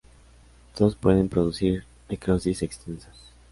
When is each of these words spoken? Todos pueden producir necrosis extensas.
Todos 0.73 0.95
pueden 0.95 1.29
producir 1.29 1.83
necrosis 2.09 2.63
extensas. 2.63 3.15